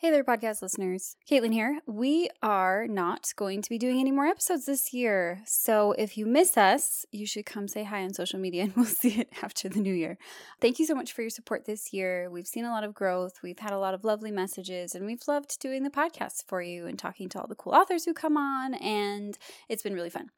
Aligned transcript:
Hey 0.00 0.12
there, 0.12 0.22
podcast 0.22 0.62
listeners. 0.62 1.16
Caitlin 1.28 1.52
here. 1.52 1.80
We 1.84 2.30
are 2.40 2.86
not 2.86 3.32
going 3.34 3.62
to 3.62 3.68
be 3.68 3.78
doing 3.78 3.98
any 3.98 4.12
more 4.12 4.26
episodes 4.26 4.66
this 4.66 4.94
year. 4.94 5.42
So 5.44 5.90
if 5.98 6.16
you 6.16 6.24
miss 6.24 6.56
us, 6.56 7.04
you 7.10 7.26
should 7.26 7.44
come 7.46 7.66
say 7.66 7.82
hi 7.82 8.02
on 8.02 8.14
social 8.14 8.38
media 8.38 8.62
and 8.62 8.72
we'll 8.76 8.84
see 8.84 9.18
it 9.18 9.28
after 9.42 9.68
the 9.68 9.80
new 9.80 9.92
year. 9.92 10.16
Thank 10.60 10.78
you 10.78 10.86
so 10.86 10.94
much 10.94 11.12
for 11.12 11.22
your 11.22 11.30
support 11.30 11.64
this 11.64 11.92
year. 11.92 12.30
We've 12.30 12.46
seen 12.46 12.64
a 12.64 12.70
lot 12.70 12.84
of 12.84 12.94
growth. 12.94 13.40
We've 13.42 13.58
had 13.58 13.72
a 13.72 13.78
lot 13.80 13.92
of 13.92 14.04
lovely 14.04 14.30
messages 14.30 14.94
and 14.94 15.04
we've 15.04 15.26
loved 15.26 15.58
doing 15.58 15.82
the 15.82 15.90
podcast 15.90 16.44
for 16.46 16.62
you 16.62 16.86
and 16.86 16.96
talking 16.96 17.28
to 17.30 17.40
all 17.40 17.48
the 17.48 17.56
cool 17.56 17.74
authors 17.74 18.04
who 18.04 18.14
come 18.14 18.36
on. 18.36 18.74
And 18.74 19.36
it's 19.68 19.82
been 19.82 19.94
really 19.94 20.10
fun. 20.10 20.30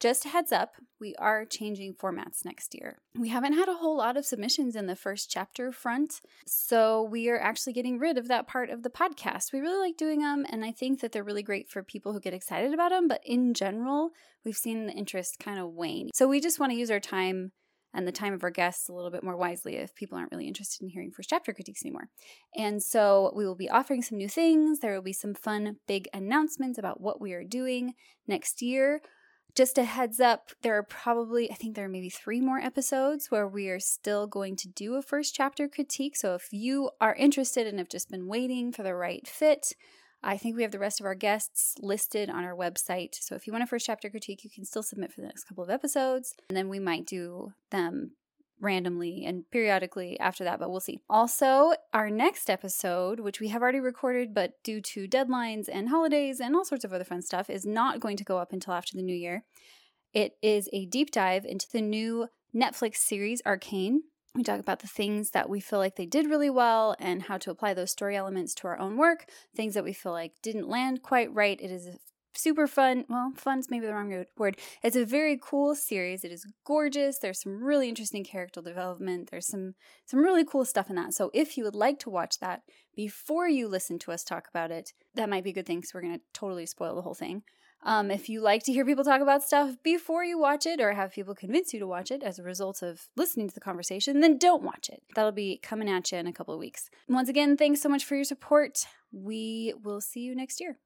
Just 0.00 0.24
a 0.24 0.28
heads 0.28 0.52
up, 0.52 0.74
we 1.00 1.14
are 1.16 1.44
changing 1.44 1.94
formats 1.94 2.44
next 2.44 2.74
year. 2.74 2.98
We 3.18 3.30
haven't 3.30 3.54
had 3.54 3.68
a 3.68 3.74
whole 3.74 3.96
lot 3.96 4.16
of 4.16 4.24
submissions 4.24 4.76
in 4.76 4.86
the 4.86 4.94
first 4.94 5.28
chapter 5.28 5.72
front, 5.72 6.20
so 6.46 7.02
we 7.02 7.28
are 7.28 7.40
actually 7.40 7.72
getting 7.72 7.98
rid 7.98 8.16
of 8.16 8.28
that 8.28 8.46
part 8.46 8.70
of 8.70 8.84
the 8.84 8.90
podcast. 8.90 9.52
We 9.52 9.58
really 9.58 9.88
like 9.88 9.96
doing 9.96 10.20
them, 10.20 10.46
and 10.48 10.64
I 10.64 10.70
think 10.70 11.00
that 11.00 11.10
they're 11.10 11.24
really 11.24 11.42
great 11.42 11.68
for 11.68 11.82
people 11.82 12.12
who 12.12 12.20
get 12.20 12.34
excited 12.34 12.72
about 12.72 12.90
them, 12.90 13.08
but 13.08 13.22
in 13.24 13.54
general, 13.54 14.10
we've 14.44 14.56
seen 14.56 14.86
the 14.86 14.92
interest 14.92 15.38
kind 15.40 15.58
of 15.58 15.72
wane. 15.72 16.10
So 16.14 16.28
we 16.28 16.40
just 16.40 16.60
want 16.60 16.70
to 16.70 16.78
use 16.78 16.90
our 16.90 17.00
time 17.00 17.50
and 17.94 18.06
the 18.06 18.12
time 18.12 18.34
of 18.34 18.44
our 18.44 18.50
guests 18.50 18.88
a 18.88 18.92
little 18.92 19.10
bit 19.10 19.24
more 19.24 19.36
wisely 19.36 19.76
if 19.76 19.94
people 19.94 20.16
aren't 20.16 20.30
really 20.30 20.46
interested 20.46 20.82
in 20.82 20.90
hearing 20.90 21.10
first 21.10 21.30
chapter 21.30 21.52
critiques 21.52 21.82
anymore. 21.84 22.08
And 22.56 22.82
so 22.82 23.32
we 23.34 23.46
will 23.46 23.56
be 23.56 23.70
offering 23.70 24.02
some 24.02 24.18
new 24.18 24.28
things. 24.28 24.80
There 24.80 24.94
will 24.94 25.02
be 25.02 25.12
some 25.12 25.34
fun, 25.34 25.76
big 25.88 26.06
announcements 26.12 26.78
about 26.78 27.00
what 27.00 27.20
we 27.20 27.32
are 27.32 27.44
doing 27.44 27.94
next 28.26 28.62
year. 28.62 29.00
Just 29.58 29.76
a 29.76 29.82
heads 29.82 30.20
up, 30.20 30.52
there 30.62 30.78
are 30.78 30.84
probably, 30.84 31.50
I 31.50 31.56
think 31.56 31.74
there 31.74 31.86
are 31.86 31.88
maybe 31.88 32.10
three 32.10 32.40
more 32.40 32.60
episodes 32.60 33.28
where 33.28 33.48
we 33.48 33.68
are 33.70 33.80
still 33.80 34.28
going 34.28 34.54
to 34.54 34.68
do 34.68 34.94
a 34.94 35.02
first 35.02 35.34
chapter 35.34 35.66
critique. 35.66 36.16
So 36.16 36.36
if 36.36 36.52
you 36.52 36.90
are 37.00 37.16
interested 37.16 37.66
and 37.66 37.80
have 37.80 37.88
just 37.88 38.08
been 38.08 38.28
waiting 38.28 38.70
for 38.70 38.84
the 38.84 38.94
right 38.94 39.26
fit, 39.26 39.72
I 40.22 40.36
think 40.36 40.54
we 40.54 40.62
have 40.62 40.70
the 40.70 40.78
rest 40.78 41.00
of 41.00 41.06
our 41.06 41.16
guests 41.16 41.74
listed 41.80 42.30
on 42.30 42.44
our 42.44 42.54
website. 42.54 43.16
So 43.20 43.34
if 43.34 43.48
you 43.48 43.52
want 43.52 43.64
a 43.64 43.66
first 43.66 43.86
chapter 43.86 44.08
critique, 44.08 44.44
you 44.44 44.50
can 44.50 44.64
still 44.64 44.84
submit 44.84 45.12
for 45.12 45.22
the 45.22 45.26
next 45.26 45.48
couple 45.48 45.64
of 45.64 45.70
episodes. 45.70 46.36
And 46.48 46.56
then 46.56 46.68
we 46.68 46.78
might 46.78 47.04
do 47.04 47.52
them 47.72 48.12
randomly 48.60 49.24
and 49.24 49.44
periodically 49.50 50.18
after 50.20 50.44
that, 50.44 50.58
but 50.58 50.70
we'll 50.70 50.80
see. 50.80 51.00
Also, 51.08 51.72
our 51.92 52.10
next 52.10 52.50
episode, 52.50 53.20
which 53.20 53.40
we 53.40 53.48
have 53.48 53.62
already 53.62 53.80
recorded, 53.80 54.34
but 54.34 54.62
due 54.62 54.80
to 54.80 55.06
deadlines 55.06 55.68
and 55.70 55.88
holidays 55.88 56.40
and 56.40 56.54
all 56.54 56.64
sorts 56.64 56.84
of 56.84 56.92
other 56.92 57.04
fun 57.04 57.22
stuff, 57.22 57.48
is 57.50 57.64
not 57.64 58.00
going 58.00 58.16
to 58.16 58.24
go 58.24 58.38
up 58.38 58.52
until 58.52 58.74
after 58.74 58.96
the 58.96 59.02
new 59.02 59.14
year. 59.14 59.44
It 60.12 60.36
is 60.42 60.68
a 60.72 60.86
deep 60.86 61.10
dive 61.10 61.44
into 61.44 61.66
the 61.72 61.82
new 61.82 62.28
Netflix 62.54 62.96
series 62.96 63.42
Arcane. 63.44 64.02
We 64.34 64.42
talk 64.42 64.60
about 64.60 64.80
the 64.80 64.86
things 64.86 65.30
that 65.30 65.48
we 65.48 65.60
feel 65.60 65.78
like 65.78 65.96
they 65.96 66.06
did 66.06 66.30
really 66.30 66.50
well 66.50 66.94
and 66.98 67.22
how 67.22 67.38
to 67.38 67.50
apply 67.50 67.74
those 67.74 67.90
story 67.90 68.16
elements 68.16 68.54
to 68.54 68.68
our 68.68 68.78
own 68.78 68.96
work, 68.96 69.26
things 69.54 69.74
that 69.74 69.84
we 69.84 69.92
feel 69.92 70.12
like 70.12 70.32
didn't 70.42 70.68
land 70.68 71.02
quite 71.02 71.32
right. 71.34 71.60
It 71.60 71.70
is 71.70 71.86
a 71.86 71.98
super 72.34 72.66
fun. 72.66 73.04
Well, 73.08 73.32
fun's 73.36 73.70
maybe 73.70 73.86
the 73.86 73.94
wrong 73.94 74.24
word. 74.36 74.58
It's 74.82 74.96
a 74.96 75.04
very 75.04 75.38
cool 75.40 75.74
series. 75.74 76.24
It 76.24 76.32
is 76.32 76.46
gorgeous. 76.64 77.18
There's 77.18 77.42
some 77.42 77.62
really 77.62 77.88
interesting 77.88 78.24
character 78.24 78.60
development. 78.60 79.30
There's 79.30 79.46
some 79.46 79.74
some 80.06 80.20
really 80.20 80.44
cool 80.44 80.64
stuff 80.64 80.90
in 80.90 80.96
that. 80.96 81.14
So 81.14 81.30
if 81.34 81.56
you 81.56 81.64
would 81.64 81.74
like 81.74 81.98
to 82.00 82.10
watch 82.10 82.38
that 82.40 82.62
before 82.94 83.48
you 83.48 83.68
listen 83.68 83.98
to 84.00 84.12
us 84.12 84.24
talk 84.24 84.48
about 84.48 84.70
it, 84.70 84.92
that 85.14 85.28
might 85.28 85.44
be 85.44 85.50
a 85.50 85.54
good 85.54 85.66
thing 85.66 85.78
because 85.78 85.94
we're 85.94 86.02
going 86.02 86.18
to 86.18 86.24
totally 86.32 86.66
spoil 86.66 86.94
the 86.94 87.02
whole 87.02 87.14
thing. 87.14 87.42
Um, 87.84 88.10
if 88.10 88.28
you 88.28 88.40
like 88.40 88.64
to 88.64 88.72
hear 88.72 88.84
people 88.84 89.04
talk 89.04 89.20
about 89.20 89.44
stuff 89.44 89.76
before 89.84 90.24
you 90.24 90.38
watch 90.38 90.66
it 90.66 90.80
or 90.80 90.94
have 90.94 91.12
people 91.12 91.34
convince 91.34 91.72
you 91.72 91.78
to 91.78 91.86
watch 91.86 92.10
it 92.10 92.22
as 92.22 92.38
a 92.38 92.42
result 92.42 92.82
of 92.82 93.08
listening 93.16 93.48
to 93.48 93.54
the 93.54 93.60
conversation, 93.60 94.20
then 94.20 94.36
don't 94.36 94.64
watch 94.64 94.88
it. 94.88 95.02
That'll 95.14 95.32
be 95.32 95.60
coming 95.62 95.88
at 95.88 96.10
you 96.10 96.18
in 96.18 96.26
a 96.26 96.32
couple 96.32 96.54
of 96.54 96.60
weeks. 96.60 96.90
Once 97.08 97.28
again, 97.28 97.56
thanks 97.56 97.80
so 97.80 97.88
much 97.88 98.04
for 98.04 98.16
your 98.16 98.24
support. 98.24 98.84
We 99.12 99.74
will 99.82 100.00
see 100.00 100.20
you 100.20 100.34
next 100.34 100.60
year. 100.60 100.78